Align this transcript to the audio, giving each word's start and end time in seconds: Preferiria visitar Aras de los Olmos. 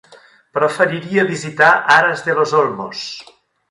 Preferiria 0.57 1.27
visitar 1.33 1.71
Aras 1.99 2.25
de 2.31 2.39
los 2.41 2.53
Olmos. 2.65 3.07